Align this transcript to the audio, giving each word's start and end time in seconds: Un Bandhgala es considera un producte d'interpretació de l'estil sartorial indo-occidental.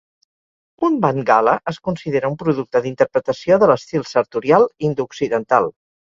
Un 0.87 0.95
Bandhgala 1.03 1.53
es 1.71 1.79
considera 1.89 2.31
un 2.35 2.39
producte 2.45 2.81
d'interpretació 2.87 3.59
de 3.65 3.71
l'estil 3.75 4.09
sartorial 4.15 4.69
indo-occidental. 4.91 5.71